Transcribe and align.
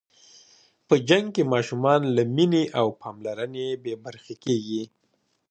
په 0.87 0.95
جنګ 1.09 1.25
کې 1.35 1.43
ماشومان 1.53 2.01
له 2.15 2.23
مینې 2.35 2.63
او 2.79 2.87
پاملرنې 3.01 3.67
بې 3.83 3.93
برخې 4.05 4.35
کېږي. 4.43 4.83